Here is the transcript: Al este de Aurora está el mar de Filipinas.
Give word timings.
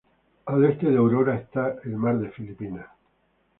Al 0.47 0.65
este 0.65 0.89
de 0.89 0.97
Aurora 0.97 1.35
está 1.35 1.75
el 1.83 1.95
mar 1.95 2.17
de 2.17 2.31
Filipinas. 2.31 2.87